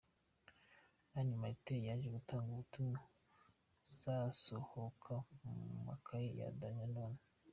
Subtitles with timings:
[1.11, 2.99] Mani Martin yaje gutanga ubutumwa
[3.81, 7.21] buzasohoka mu makaye ya Dany Nanone.